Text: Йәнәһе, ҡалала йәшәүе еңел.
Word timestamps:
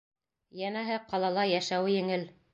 Йәнәһе, 0.61 0.95
ҡалала 1.13 1.45
йәшәүе 1.53 1.95
еңел. 2.01 2.27